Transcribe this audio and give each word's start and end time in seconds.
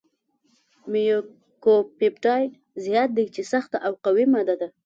میوکوپپټایډ 0.91 2.51
زیات 2.85 3.09
دی 3.17 3.25
چې 3.35 3.41
سخته 3.51 3.77
او 3.87 3.93
قوي 4.05 4.25
ماده 4.33 4.55
ده. 4.61 4.67